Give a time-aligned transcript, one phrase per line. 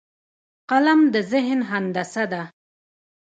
[0.69, 2.43] قلم د ذهن هندسه ده